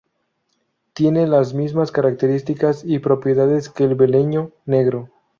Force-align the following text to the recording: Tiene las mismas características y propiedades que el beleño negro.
Tiene 0.93 1.27
las 1.27 1.53
mismas 1.53 1.91
características 1.91 2.81
y 2.83 2.97
propiedades 2.97 3.69
que 3.69 3.83
el 3.83 3.93
beleño 3.93 4.49
negro. 4.65 5.11